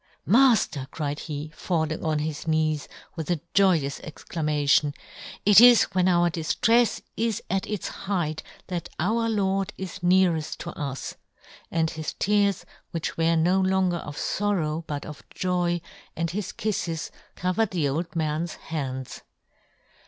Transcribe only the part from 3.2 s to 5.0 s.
a joyous exclamation,"